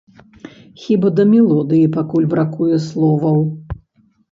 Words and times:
Хіба, 0.83 1.11
да 1.19 1.25
мелодыі 1.33 1.91
пакуль 1.99 2.27
бракуе 2.33 2.83
словаў. 2.89 3.39